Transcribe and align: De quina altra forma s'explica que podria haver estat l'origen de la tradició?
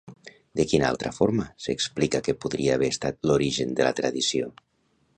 De 0.59 0.63
quina 0.71 0.87
altra 0.93 1.11
forma 1.17 1.45
s'explica 1.67 2.23
que 2.29 2.37
podria 2.47 2.75
haver 2.79 2.93
estat 2.97 3.23
l'origen 3.31 3.81
de 3.81 3.89
la 3.91 3.97
tradició? 4.03 4.53